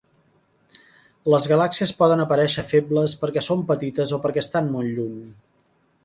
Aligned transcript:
Les 1.33 1.43
galàxies 1.51 1.91
poden 1.99 2.23
aparèixer 2.23 2.63
febles 2.71 3.13
perquè 3.23 3.43
són 3.49 3.61
petites 3.73 4.15
o 4.17 4.19
perquè 4.23 4.41
estan 4.45 4.71
molt 4.77 4.95
lluny. 4.97 5.21